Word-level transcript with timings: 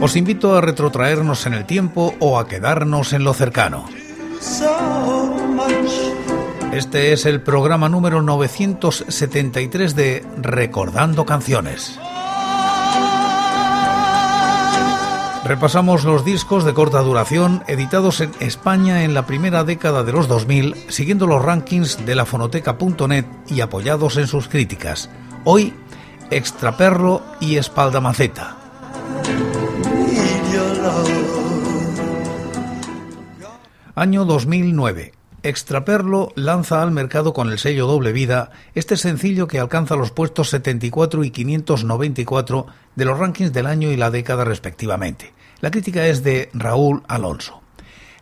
Os 0.00 0.16
invito 0.16 0.56
a 0.56 0.60
retrotraernos 0.60 1.46
en 1.46 1.54
el 1.54 1.64
tiempo 1.64 2.14
o 2.20 2.38
a 2.38 2.46
quedarnos 2.46 3.12
en 3.12 3.24
lo 3.24 3.32
cercano. 3.32 3.86
Este 6.72 7.12
es 7.12 7.24
el 7.24 7.40
programa 7.40 7.88
número 7.88 8.20
973 8.20 9.94
de 9.94 10.26
Recordando 10.36 11.24
Canciones. 11.24 11.98
Repasamos 15.44 16.04
los 16.04 16.24
discos 16.24 16.64
de 16.64 16.72
corta 16.72 17.00
duración 17.00 17.62
editados 17.66 18.22
en 18.22 18.32
España 18.40 19.04
en 19.04 19.12
la 19.12 19.26
primera 19.26 19.62
década 19.62 20.02
de 20.02 20.12
los 20.12 20.26
2000, 20.26 20.74
siguiendo 20.88 21.26
los 21.26 21.42
rankings 21.42 22.04
de 22.06 22.14
la 22.14 22.24
fonoteca.net 22.24 23.26
y 23.48 23.60
apoyados 23.60 24.16
en 24.16 24.26
sus 24.26 24.48
críticas. 24.48 25.10
Hoy, 25.44 25.74
Extraperlo 26.30 27.22
y 27.40 27.56
Espaldamaceta. 27.56 28.63
Año 33.96 34.24
2009. 34.24 35.12
Extraperlo 35.44 36.32
lanza 36.34 36.82
al 36.82 36.90
mercado 36.90 37.32
con 37.32 37.52
el 37.52 37.60
sello 37.60 37.86
Doble 37.86 38.10
Vida 38.10 38.50
este 38.74 38.96
sencillo 38.96 39.46
que 39.46 39.60
alcanza 39.60 39.94
los 39.94 40.10
puestos 40.10 40.50
74 40.50 41.22
y 41.22 41.30
594 41.30 42.66
de 42.96 43.04
los 43.04 43.16
rankings 43.16 43.52
del 43.52 43.66
año 43.68 43.92
y 43.92 43.96
la 43.96 44.10
década 44.10 44.44
respectivamente. 44.44 45.32
La 45.60 45.70
crítica 45.70 46.08
es 46.08 46.24
de 46.24 46.50
Raúl 46.54 47.04
Alonso. 47.06 47.60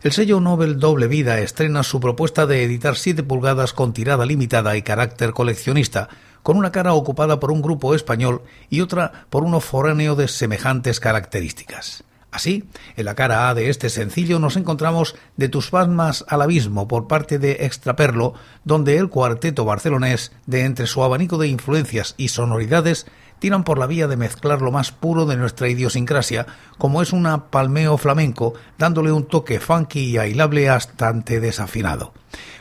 El 0.03 0.11
sello 0.11 0.39
Nobel 0.39 0.77
Doble 0.77 1.07
Vida 1.07 1.39
estrena 1.39 1.81
su 1.81 1.99
propuesta 1.99 2.45
de 2.45 2.63
editar 2.63 2.95
7 2.95 3.23
pulgadas 3.23 3.73
con 3.73 3.93
tirada 3.93 4.27
limitada 4.27 4.77
y 4.77 4.83
carácter 4.83 5.31
coleccionista, 5.31 6.07
con 6.43 6.55
una 6.55 6.71
cara 6.71 6.93
ocupada 6.93 7.39
por 7.39 7.51
un 7.51 7.63
grupo 7.63 7.95
español 7.95 8.43
y 8.69 8.81
otra 8.81 9.25
por 9.31 9.43
uno 9.43 9.59
foráneo 9.59 10.13
de 10.13 10.27
semejantes 10.27 10.99
características. 10.99 12.03
Así, 12.33 12.63
en 12.97 13.05
la 13.05 13.13
cara 13.13 13.47
A 13.47 13.53
de 13.53 13.69
este 13.69 13.89
sencillo 13.89 14.39
nos 14.39 14.57
encontramos 14.57 15.15
De 15.37 15.49
tus 15.49 15.69
palmas 15.69 16.25
al 16.27 16.41
abismo 16.41 16.87
por 16.87 17.07
parte 17.07 17.37
de 17.37 17.65
Extraperlo, 17.65 18.33
donde 18.63 18.97
el 18.97 19.09
cuarteto 19.09 19.65
barcelonés, 19.65 20.31
de 20.47 20.65
entre 20.65 20.87
su 20.87 21.03
abanico 21.03 21.37
de 21.37 21.47
influencias 21.47 22.15
y 22.17 22.29
sonoridades, 22.29 23.05
tiran 23.37 23.63
por 23.63 23.77
la 23.77 23.85
vía 23.85 24.07
de 24.07 24.17
mezclar 24.17 24.63
lo 24.63 24.71
más 24.71 24.91
puro 24.91 25.27
de 25.27 25.37
nuestra 25.37 25.69
idiosincrasia, 25.69 26.47
como 26.79 27.03
es 27.03 27.13
un 27.13 27.27
palmeo 27.51 27.99
flamenco, 27.99 28.55
dándole 28.79 29.11
un 29.11 29.27
toque 29.27 29.59
funky 29.59 29.99
y 29.99 30.17
bailable 30.17 30.69
bastante 30.69 31.39
desafinado, 31.39 32.13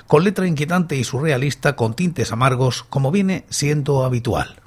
con 0.07 0.25
letra 0.25 0.47
inquietante 0.47 0.97
y 0.97 1.05
surrealista 1.05 1.77
con 1.77 1.95
tintes 1.95 2.31
amargos, 2.31 2.83
como 2.83 3.11
viene 3.11 3.47
siendo 3.49 4.05
habitual. 4.05 4.62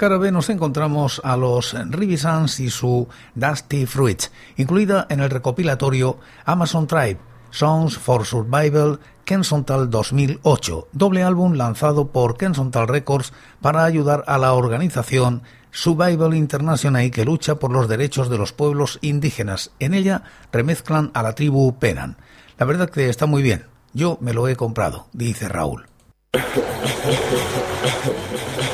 Cara 0.00 0.16
B 0.16 0.32
nos 0.32 0.48
encontramos 0.48 1.20
a 1.24 1.36
los 1.36 1.76
Rivisans 1.90 2.58
y 2.60 2.70
su 2.70 3.06
Dusty 3.34 3.84
Fruits, 3.84 4.32
incluida 4.56 5.06
en 5.10 5.20
el 5.20 5.28
recopilatorio 5.28 6.18
Amazon 6.46 6.86
Tribe, 6.86 7.18
Songs 7.50 7.98
for 7.98 8.24
Survival 8.24 8.98
Kensontal 9.26 9.90
2008, 9.90 10.88
doble 10.92 11.22
álbum 11.22 11.52
lanzado 11.52 12.12
por 12.12 12.38
Kensontal 12.38 12.88
Records 12.88 13.34
para 13.60 13.84
ayudar 13.84 14.24
a 14.26 14.38
la 14.38 14.54
organización 14.54 15.42
Survival 15.70 16.32
International 16.32 17.10
que 17.10 17.26
lucha 17.26 17.56
por 17.56 17.70
los 17.70 17.86
derechos 17.86 18.30
de 18.30 18.38
los 18.38 18.54
pueblos 18.54 18.98
indígenas. 19.02 19.70
En 19.80 19.92
ella 19.92 20.22
remezclan 20.50 21.10
a 21.12 21.22
la 21.22 21.34
tribu 21.34 21.78
Penan. 21.78 22.16
La 22.56 22.64
verdad 22.64 22.88
que 22.88 23.10
está 23.10 23.26
muy 23.26 23.42
bien. 23.42 23.66
Yo 23.92 24.16
me 24.22 24.32
lo 24.32 24.48
he 24.48 24.56
comprado, 24.56 25.08
dice 25.12 25.50
Raúl. 25.50 25.84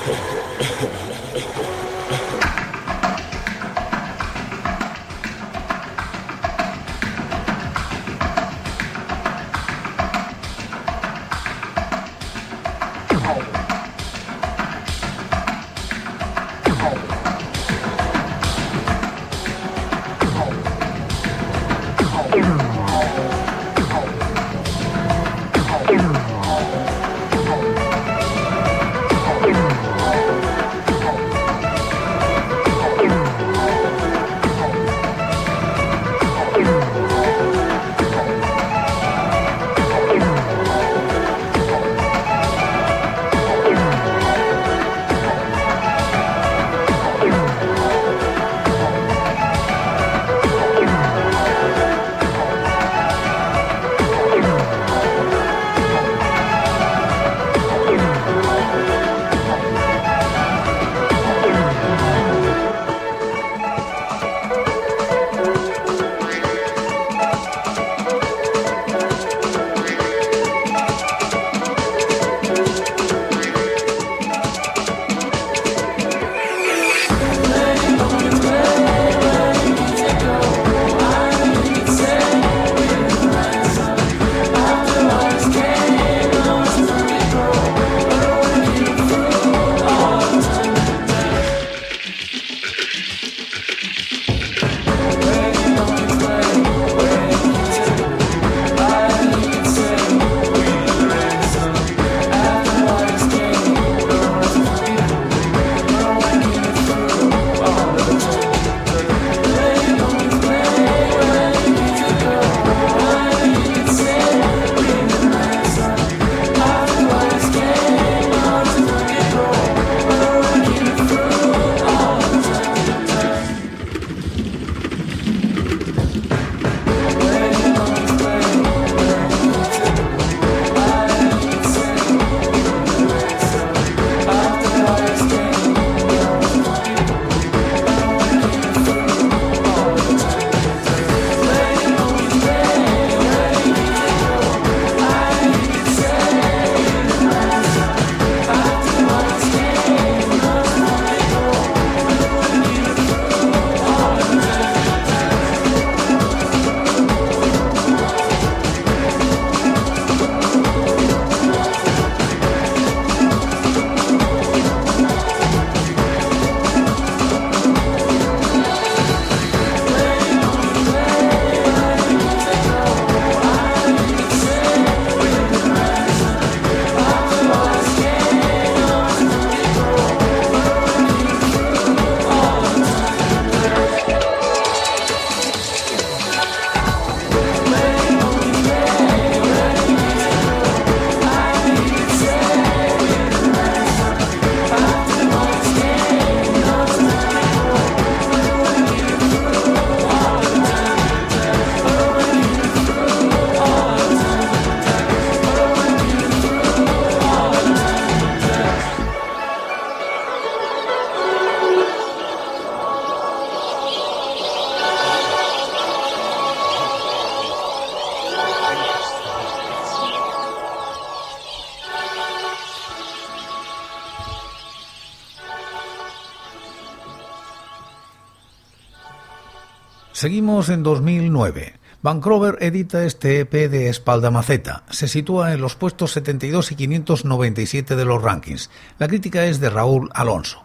Seguimos 230.17 230.71
en 230.71 230.83
2009. 230.83 231.75
Vancouver 232.01 232.57
edita 232.63 233.05
este 233.05 233.41
EP 233.41 233.53
de 233.53 233.91
espalda 233.91 234.31
maceta. 234.31 234.83
Se 234.89 235.09
sitúa 235.09 235.53
en 235.53 235.61
los 235.61 235.77
puestos 235.77 236.13
72 236.13 236.73
y 236.73 236.75
597 236.75 237.97
de 237.97 238.05
los 238.07 238.23
rankings. 238.23 238.71
La 238.99 239.09
crítica 239.09 239.45
es 239.45 239.61
de 239.61 239.69
Raúl 239.69 240.09
Alonso. 240.15 240.65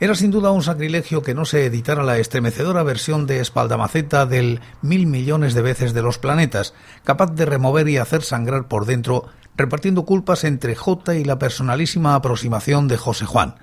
Era 0.00 0.16
sin 0.16 0.32
duda 0.32 0.50
un 0.50 0.64
sacrilegio 0.64 1.22
que 1.22 1.32
no 1.32 1.44
se 1.44 1.64
editara 1.64 2.02
la 2.02 2.18
estremecedora 2.18 2.82
versión 2.82 3.28
de 3.28 3.38
espaldamaceta 3.38 4.26
del 4.26 4.60
mil 4.82 5.06
millones 5.06 5.54
de 5.54 5.62
veces 5.62 5.94
de 5.94 6.02
los 6.02 6.18
planetas, 6.18 6.74
capaz 7.04 7.32
de 7.36 7.46
remover 7.46 7.88
y 7.88 7.98
hacer 7.98 8.24
sangrar 8.24 8.66
por 8.66 8.84
dentro, 8.84 9.26
repartiendo 9.56 10.04
culpas 10.04 10.42
entre 10.42 10.74
J 10.74 11.14
y 11.14 11.24
la 11.24 11.38
personalísima 11.38 12.16
aproximación 12.16 12.88
de 12.88 12.96
José 12.96 13.26
Juan. 13.26 13.54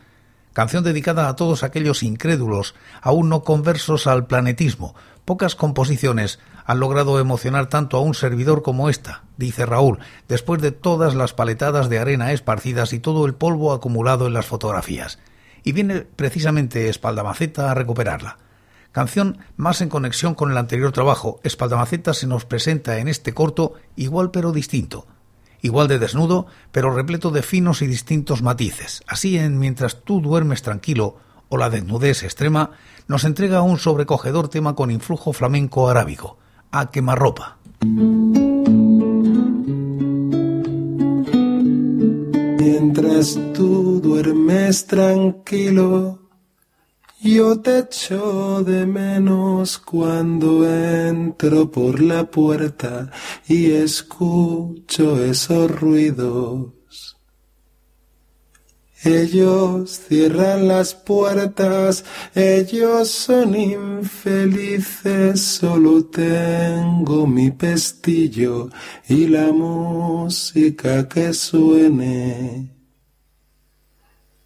Canción 0.54 0.86
dedicada 0.86 1.28
a 1.28 1.36
todos 1.36 1.64
aquellos 1.64 2.02
incrédulos, 2.02 2.76
aún 3.02 3.28
no 3.28 3.44
conversos 3.44 4.08
al 4.08 4.26
planetismo, 4.26 4.96
Pocas 5.26 5.56
composiciones 5.56 6.40
han 6.66 6.80
logrado 6.80 7.20
emocionar 7.20 7.68
tanto 7.68 7.98
a 7.98 8.02
un 8.02 8.14
servidor 8.14 8.62
como 8.62 8.90
esta, 8.90 9.24
dice 9.38 9.66
Raúl, 9.66 9.98
después 10.28 10.62
de 10.62 10.72
todas 10.72 11.16
las 11.16 11.34
paletadas 11.34 11.90
de 11.90 11.98
arena 11.98 12.32
esparcidas 12.32 12.94
y 12.94 13.00
todo 13.00 13.26
el 13.26 13.34
polvo 13.34 13.74
acumulado 13.74 14.28
en 14.28 14.34
las 14.34 14.46
fotografías. 14.46 15.20
y 15.64 15.72
viene 15.72 16.02
precisamente 16.02 16.90
Espaldamaceta 16.90 17.72
a 17.72 17.74
recuperarla. 17.74 18.38
Canción 18.92 19.40
más 19.58 19.82
en 19.82 19.90
conexión 19.90 20.36
con 20.36 20.52
el 20.52 20.58
anterior 20.58 20.92
trabajo, 20.92 21.40
Espaldamaceta 21.44 22.14
se 22.14 22.28
nos 22.28 22.46
presenta 22.46 23.00
en 23.00 23.08
este 23.08 23.34
corto 23.34 23.74
igual 23.96 24.30
pero 24.30 24.52
distinto. 24.52 25.08
Igual 25.62 25.88
de 25.88 25.98
desnudo, 25.98 26.46
pero 26.72 26.94
repleto 26.94 27.32
de 27.32 27.42
finos 27.42 27.82
y 27.82 27.88
distintos 27.88 28.44
matices. 28.44 29.02
Así 29.08 29.40
en 29.40 29.58
Mientras 29.58 30.04
tú 30.04 30.22
duermes 30.22 30.62
tranquilo 30.62 31.18
o 31.50 31.58
La 31.58 31.70
desnudez 31.70 32.24
extrema, 32.24 32.72
nos 33.08 33.24
entrega 33.24 33.62
un 33.62 33.78
sobrecogedor 33.78 34.50
tema 34.50 34.76
con 34.76 34.92
influjo 34.92 35.34
flamenco 35.34 35.90
arábigo, 35.90 36.38
a 36.72 36.92
quemarropa. 36.92 37.58
Mientras 42.60 43.38
tú 43.54 44.02
duermes 44.02 44.88
tranquilo, 44.88 46.20
yo 47.22 47.60
te 47.60 47.80
echo 47.80 48.64
de 48.64 48.86
menos 48.86 49.80
cuando 49.80 50.70
entro 50.70 51.72
por 51.72 52.00
la 52.02 52.30
puerta 52.30 53.12
y 53.48 53.72
escucho 53.72 55.24
esos 55.24 55.72
ruidos 55.72 56.75
ellos 59.06 60.02
cierran 60.08 60.68
las 60.68 60.94
puertas, 60.96 62.04
ellos 62.34 63.10
son 63.10 63.56
infelices, 63.56 65.42
solo 65.42 66.06
tengo 66.06 67.28
mi 67.28 67.52
pestillo 67.52 68.70
y 69.08 69.28
la 69.28 69.52
música 69.52 71.08
que 71.08 71.34
suene. 71.34 72.75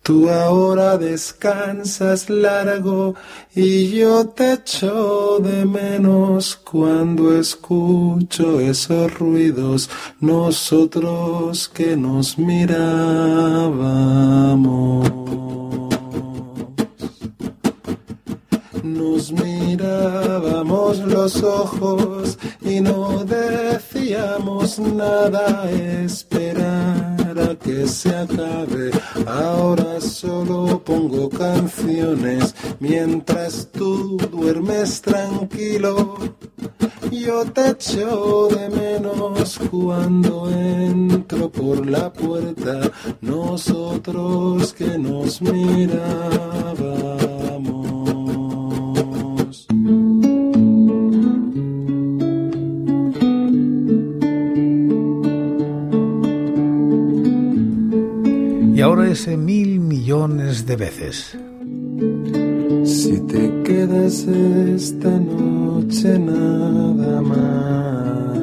Tú 0.09 0.27
ahora 0.27 0.97
descansas 0.97 2.31
largo 2.31 3.13
y 3.53 3.89
yo 3.89 4.25
te 4.29 4.53
echo 4.53 5.37
de 5.37 5.65
menos 5.65 6.55
cuando 6.55 7.37
escucho 7.37 8.59
esos 8.59 9.13
ruidos, 9.19 9.87
nosotros 10.19 11.69
que 11.69 11.95
nos 11.95 12.39
mirábamos. 12.39 12.81
Nos 18.81 19.31
mirábamos 19.31 20.97
los 21.01 21.43
ojos 21.43 22.39
y 22.61 22.81
no 22.81 23.23
decíamos 23.25 24.79
nada, 24.79 25.69
esperar 25.69 27.18
que 27.63 27.87
se 27.87 28.09
acabe. 28.15 28.91
Ahora 29.25 29.99
solo 30.01 30.81
pongo 30.83 31.29
canciones 31.29 32.55
mientras 32.79 33.69
tú 33.71 34.17
duermes 34.31 35.01
tranquilo. 35.01 36.17
Yo 37.11 37.45
te 37.45 37.69
echo 37.69 38.47
de 38.49 38.69
menos 38.69 39.59
cuando 39.71 40.49
entro 40.49 41.49
por 41.49 41.85
la 41.87 42.11
puerta, 42.11 42.91
nosotros 43.21 44.73
que 44.73 44.97
nos 44.97 45.41
mirábamos. 45.41 45.99
Y 58.79 58.81
ahora 58.81 59.09
ese 59.09 59.35
mil 59.35 59.81
millones 59.81 60.65
de 60.65 60.77
veces. 60.77 61.37
Si 62.85 63.19
te 63.27 63.51
quedas 63.65 64.23
esta 64.23 65.09
noche 65.19 66.17
nada 66.17 67.21
más, 67.21 68.37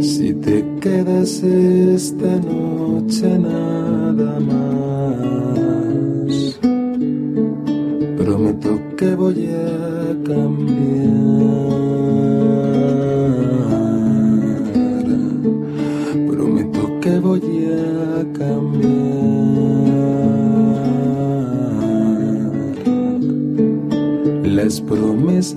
si 0.00 0.32
te 0.32 0.64
quedas 0.80 1.42
esta 1.42 2.36
noche 2.38 3.38
nada 3.38 4.40
más, 4.40 6.32
prometo 8.16 8.80
que 8.96 9.14
voy 9.14 9.46
a 9.48 9.93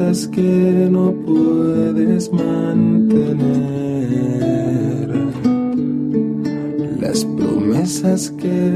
promesas 0.08 0.28
que 0.30 0.88
no 0.90 1.14
puedes 1.26 2.32
mantener. 2.32 3.38
Las 7.02 7.26
promesas 7.26 8.32
que 8.32 8.67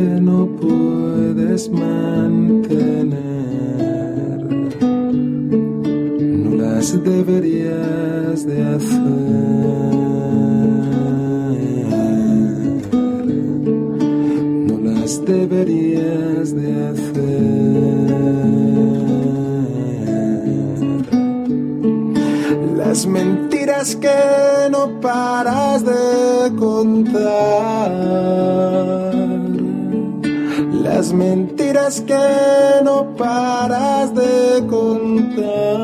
Las 30.83 31.13
mentiras 31.13 32.01
que 32.01 32.81
no 32.83 33.15
paras 33.15 34.13
de 34.13 34.65
contar. 34.67 35.79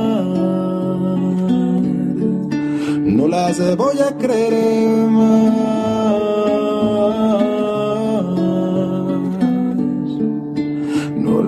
No 3.18 3.28
las 3.28 3.76
voy 3.78 4.00
a 4.00 4.18
creer 4.18 5.08
más. 5.08 5.68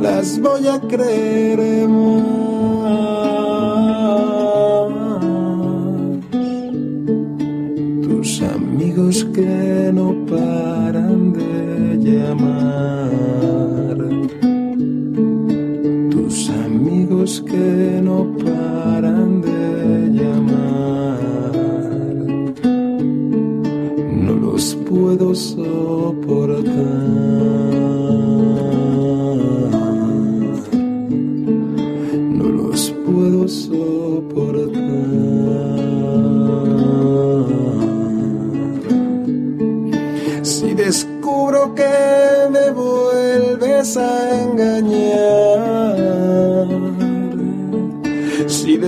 las 0.01 0.39
voy 0.39 0.67
a 0.67 0.79
creer 0.79 1.87
más. 1.87 2.38
Que 17.37 18.01
no 18.01 18.28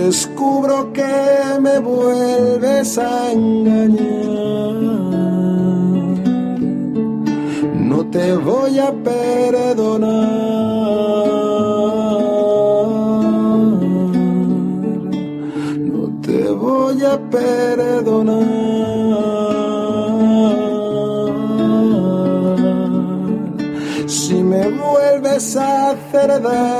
descubro 0.04 0.92
que 0.92 1.14
me 1.60 1.78
vuelves 1.78 2.98
a 2.98 3.32
engañar, 3.32 4.74
no 7.90 8.06
te 8.10 8.36
voy 8.36 8.78
a 8.78 8.92
perdonar. 8.92 10.42
voy 16.54 17.02
a 17.04 17.18
perdonar. 17.30 18.42
Si 24.06 24.34
me 24.34 24.68
vuelves 24.68 25.56
a 25.56 25.90
hacer 25.90 26.42
daño 26.42 26.71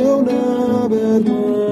una 0.00 0.88
vez 0.88 1.24
más. 1.24 1.66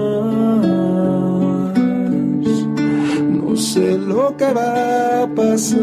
sé 3.57 3.99
lo 3.99 4.37
que 4.37 4.53
va 4.53 5.23
a 5.23 5.27
pasar. 5.35 5.81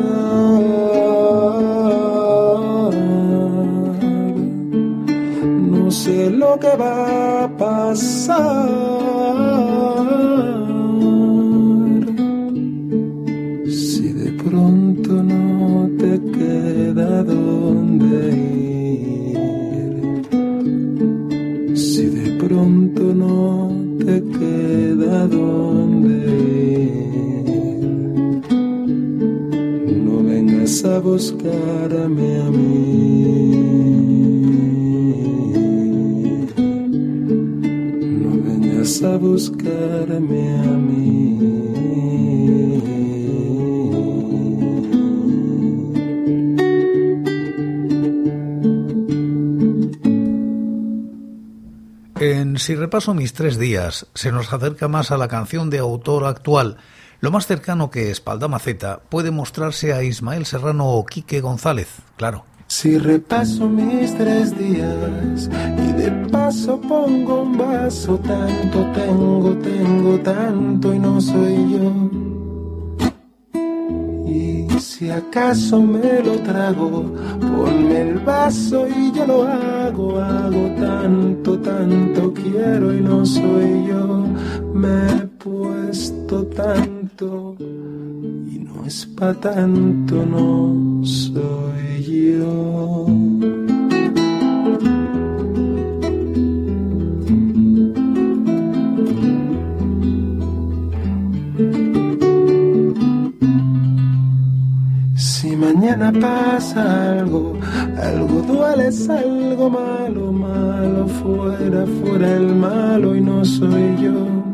No 5.74 5.92
sé 5.92 6.30
lo 6.30 6.60
que 6.60 6.76
va 6.78 7.44
a 7.44 7.48
pasar. 7.58 8.91
A 31.30 32.50
mí. 32.50 33.52
No 38.22 38.32
vengas 38.44 39.04
a 39.04 39.18
buscarme 39.18 40.60
a 40.60 40.72
mí. 40.78 41.12
En 52.20 52.58
Si 52.58 52.76
repaso 52.76 53.14
mis 53.14 53.34
tres 53.34 53.58
días, 53.60 54.08
se 54.16 54.32
nos 54.32 54.52
acerca 54.52 54.88
más 54.88 55.12
a 55.12 55.18
la 55.18 55.28
canción 55.28 55.70
de 55.70 55.80
autor 55.80 56.26
actual. 56.26 56.78
Lo 57.22 57.30
más 57.30 57.46
cercano 57.46 57.92
que 57.92 58.10
Espaldamaceta 58.10 59.00
puede 59.08 59.30
mostrarse 59.30 59.94
a 59.94 60.02
Ismael 60.02 60.46
Serrano 60.48 60.88
o 60.88 61.06
Quique 61.06 61.40
González, 61.40 61.88
claro. 62.18 62.46
Si 62.66 62.98
repaso 62.98 63.70
mis 63.70 64.18
tres 64.18 64.58
días 64.58 65.48
y 65.78 65.92
de 65.94 66.12
paso 66.32 66.82
pongo 66.82 67.44
un 67.44 67.58
vaso, 67.58 68.18
tanto 68.18 68.92
tengo, 68.94 69.56
tengo 69.58 70.20
tanto 70.22 70.94
y 70.94 71.00
no 71.00 71.22
soy 71.22 71.74
yo 71.74 72.22
si 74.82 75.10
acaso 75.10 75.82
me 75.82 76.22
lo 76.22 76.40
trago, 76.42 77.12
ponme 77.40 78.02
el 78.02 78.20
vaso 78.20 78.88
y 78.88 79.12
yo 79.12 79.26
lo 79.26 79.48
hago, 79.48 80.20
hago 80.20 80.76
tanto, 80.80 81.60
tanto 81.60 82.34
quiero 82.34 82.94
y 82.94 83.02
no 83.02 83.26
soy 83.26 83.88
yo, 83.88 84.28
me 84.74 85.08
he 85.08 85.28
puesto 85.44 86.46
y 87.24 88.60
no 88.60 88.84
es 88.86 89.06
pa' 89.06 89.34
tanto, 89.34 90.26
no 90.26 91.06
soy 91.06 92.04
yo. 92.04 93.06
mañana 105.56 106.12
pasa 106.20 107.20
algo, 107.20 107.54
algo 108.02 108.42
duele, 108.42 108.88
es 108.88 109.10
algo 109.10 109.70
malo, 109.70 110.32
malo, 110.32 111.08
fuera, 111.08 111.86
fuera 111.86 112.36
el 112.36 112.56
malo 112.56 113.16
y 113.16 113.22
no 113.22 113.46
soy 113.46 113.98
yo. 114.02 114.51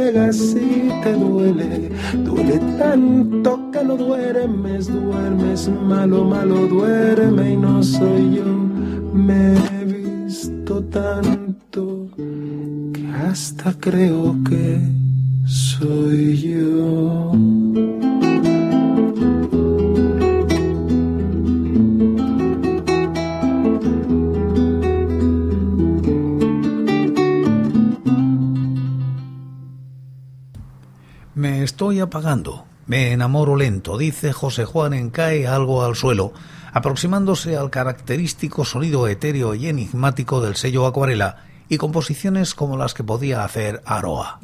Llegas 0.00 0.54
te 1.02 1.12
duele, 1.12 1.90
duele 2.24 2.58
tanto 2.78 3.70
que 3.72 3.84
no 3.84 3.96
duermes, 3.96 4.86
duermes, 4.86 5.68
malo, 5.68 6.24
malo, 6.24 6.66
duerme 6.66 7.52
y 7.52 7.56
no 7.56 7.82
soy 7.82 8.36
yo. 8.36 8.44
Me 9.12 9.54
he 9.54 9.84
visto 9.84 10.82
tanto 10.84 12.08
que 12.14 13.06
hasta 13.26 13.72
creo 13.74 14.36
que 14.48 14.80
soy 15.46 16.36
yo. 16.38 17.32
Estoy 31.60 32.00
apagando, 32.00 32.64
me 32.86 33.12
enamoro 33.12 33.54
lento, 33.54 33.98
dice 33.98 34.32
José 34.32 34.64
Juan 34.64 34.94
en 34.94 35.10
Cae 35.10 35.46
algo 35.46 35.84
al 35.84 35.94
suelo, 35.94 36.32
aproximándose 36.72 37.54
al 37.54 37.68
característico 37.68 38.64
sonido 38.64 39.06
etéreo 39.08 39.54
y 39.54 39.68
enigmático 39.68 40.40
del 40.40 40.56
sello 40.56 40.86
acuarela 40.86 41.44
y 41.68 41.76
composiciones 41.76 42.54
como 42.54 42.78
las 42.78 42.94
que 42.94 43.04
podía 43.04 43.44
hacer 43.44 43.82
Aroa. 43.84 44.40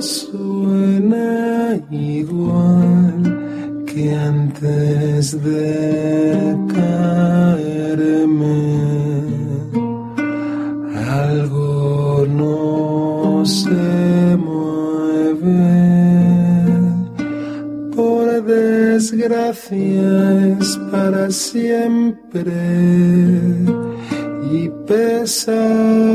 suena 0.00 1.78
igual 1.90 3.22
que 3.86 4.14
antes 4.14 5.42
de 5.42 6.56
caerme. 6.74 8.30
Algo 11.06 12.26
no 12.28 13.44
se 13.44 14.36
mueve. 14.36 15.66
Por 17.94 18.44
desgracia 18.44 20.08
es 20.58 20.78
para 20.90 21.30
siempre 21.30 22.52
y 24.50 24.68
pesa 24.86 26.09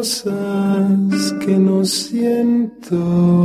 cosas 0.00 1.34
que 1.44 1.58
no 1.58 1.84
siento. 1.84 3.39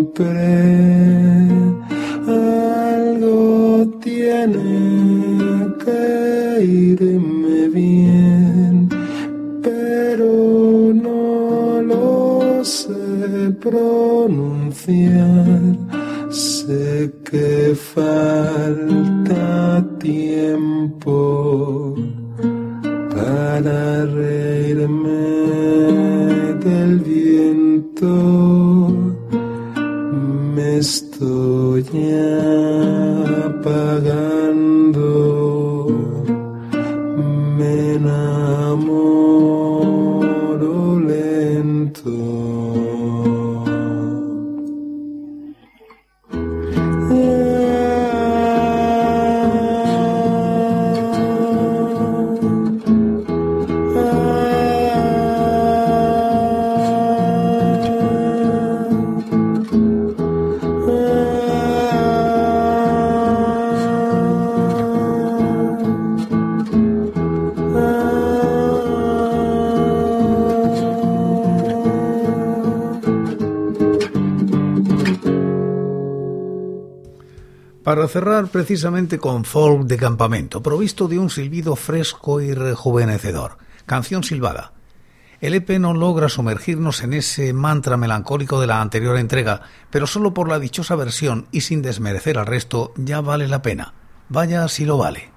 Siempre. 0.00 1.48
Algo 2.26 3.86
tiene 4.00 5.68
que 5.84 6.64
irme 6.64 7.68
bien, 7.68 8.88
pero 9.62 10.92
no 10.94 11.82
lo 11.82 12.64
sé 12.64 13.52
pronunciar. 13.60 15.60
Sé 16.30 17.12
que 17.24 17.74
falta 17.74 19.84
tiempo 19.98 21.94
para 23.12 24.06
reírme 24.06 25.10
del 26.64 27.00
viento. 27.00 28.59
Estoy 30.80 31.84
apagando, 33.44 34.59
cerrar 78.10 78.48
precisamente 78.48 79.18
con 79.18 79.44
folk 79.44 79.84
de 79.84 79.96
campamento, 79.96 80.62
provisto 80.62 81.08
de 81.08 81.18
un 81.18 81.30
silbido 81.30 81.76
fresco 81.76 82.40
y 82.40 82.52
rejuvenecedor. 82.52 83.56
Canción 83.86 84.22
silbada. 84.22 84.72
El 85.40 85.54
EP 85.54 85.70
no 85.78 85.94
logra 85.94 86.28
sumergirnos 86.28 87.02
en 87.02 87.14
ese 87.14 87.54
mantra 87.54 87.96
melancólico 87.96 88.60
de 88.60 88.66
la 88.66 88.82
anterior 88.82 89.16
entrega, 89.16 89.62
pero 89.88 90.06
solo 90.06 90.34
por 90.34 90.48
la 90.48 90.58
dichosa 90.58 90.96
versión 90.96 91.46
y 91.50 91.62
sin 91.62 91.80
desmerecer 91.80 92.36
al 92.36 92.46
resto 92.46 92.92
ya 92.96 93.22
vale 93.22 93.48
la 93.48 93.62
pena. 93.62 93.94
Vaya 94.28 94.68
si 94.68 94.84
lo 94.84 94.98
vale. 94.98 95.30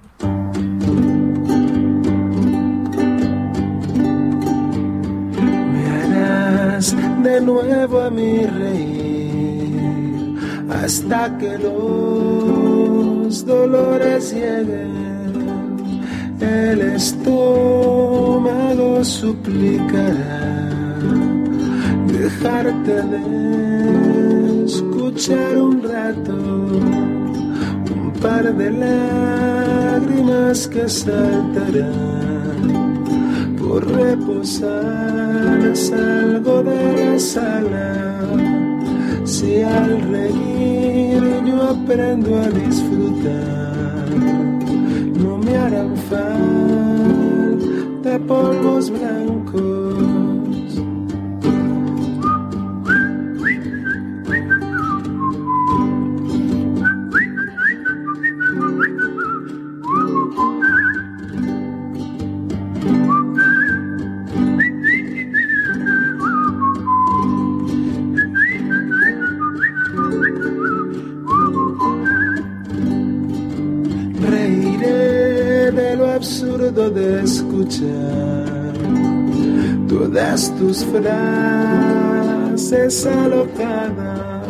De 7.22 7.40
nuevo 7.40 8.00
a 8.02 8.10
mi 8.10 8.44
reír 8.44 9.13
hasta 10.70 11.38
que 11.38 11.58
los 11.58 13.44
dolores 13.44 14.32
lleguen. 14.32 15.04
El 16.40 16.80
estómago 16.80 18.14
suplicará 19.04 20.64
dejarte 22.06 23.02
de 23.02 24.64
escuchar 24.64 25.56
un 25.56 25.82
rato 25.82 26.34
un 27.94 28.12
par 28.20 28.54
de 28.54 28.70
lágrimas 28.70 30.68
que 30.68 30.88
saltarán 30.88 31.94
por 33.58 33.86
reposar 33.90 35.76
salgo 35.76 36.62
de 36.62 37.12
la 37.12 37.18
sala. 37.18 38.53
Si 39.24 39.62
al 39.62 40.00
reír 40.02 41.22
yo 41.46 41.62
aprendo 41.70 42.38
a 42.38 42.48
disfrutar, 42.50 44.10
no 45.18 45.38
me 45.38 45.56
harán 45.56 45.96
falta 45.96 46.84
polvos 48.26 48.90
blancos. 48.90 50.13
Absurdo 76.24 76.88
de 76.88 77.22
escuchar 77.22 78.72
todas 79.86 80.50
tus 80.56 80.82
frases 80.86 83.04
alocadas, 83.04 84.48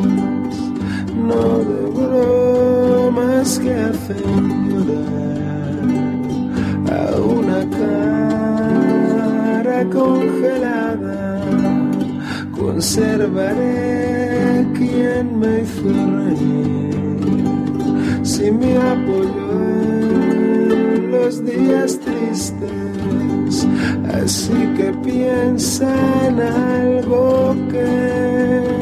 no 1.16 1.58
de 1.68 1.80
bromas 1.96 3.58
que 3.58 3.74
hacen 3.74 4.70
llorar 4.70 5.82
a 6.96 6.98
una 7.20 7.68
cara 7.80 9.80
congelada. 9.90 11.42
Conservaré 12.56 14.64
quien 14.74 15.40
me 15.40 15.62
hizo 15.62 15.92
reír 16.20 17.42
si 18.22 18.52
me 18.52 18.78
apoyo 18.78 19.50
en 19.50 20.23
los 21.24 21.44
días 21.44 21.98
tristes. 22.00 23.66
Así 24.12 24.52
que 24.76 24.92
piensa 25.02 25.88
en 26.26 26.40
algo 26.40 27.56
que 27.70 28.73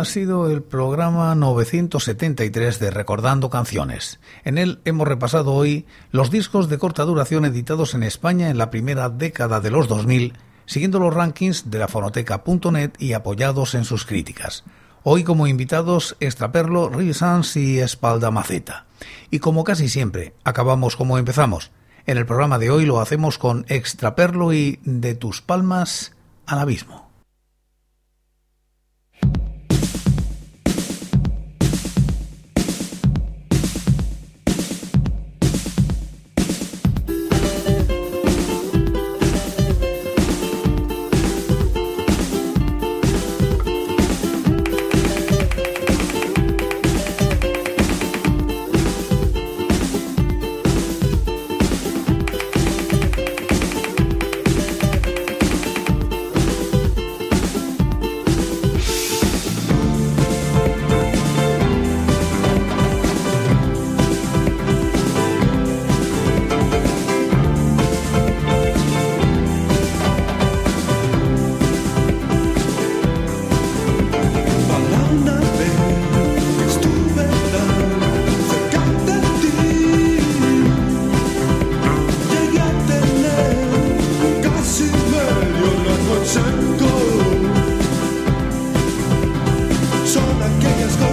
ha 0.00 0.04
sido 0.06 0.50
el 0.50 0.62
programa 0.62 1.34
973 1.34 2.78
de 2.78 2.90
Recordando 2.90 3.50
Canciones. 3.50 4.18
En 4.44 4.56
él 4.56 4.80
hemos 4.86 5.06
repasado 5.06 5.52
hoy 5.52 5.84
los 6.10 6.30
discos 6.30 6.70
de 6.70 6.78
corta 6.78 7.04
duración 7.04 7.44
editados 7.44 7.94
en 7.94 8.02
España 8.02 8.48
en 8.48 8.56
la 8.56 8.70
primera 8.70 9.10
década 9.10 9.60
de 9.60 9.70
los 9.70 9.88
2000, 9.88 10.32
siguiendo 10.64 11.00
los 11.00 11.12
rankings 11.12 11.70
de 11.70 11.78
la 11.78 11.88
fonoteca.net 11.88 12.92
y 12.98 13.12
apoyados 13.12 13.74
en 13.74 13.84
sus 13.84 14.06
críticas. 14.06 14.64
Hoy 15.02 15.22
como 15.22 15.46
invitados 15.46 16.16
Extraperlo, 16.18 16.90
Sans 17.12 17.56
y 17.56 17.78
Espalda 17.78 18.30
Maceta. 18.30 18.86
Y 19.30 19.38
como 19.38 19.64
casi 19.64 19.90
siempre, 19.90 20.34
acabamos 20.44 20.96
como 20.96 21.18
empezamos. 21.18 21.72
En 22.06 22.16
el 22.16 22.24
programa 22.24 22.58
de 22.58 22.70
hoy 22.70 22.86
lo 22.86 23.00
hacemos 23.00 23.36
con 23.36 23.66
Extraperlo 23.68 24.54
y 24.54 24.80
De 24.82 25.14
tus 25.14 25.42
palmas 25.42 26.12
al 26.46 26.58
abismo. 26.58 27.09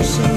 person 0.07 0.36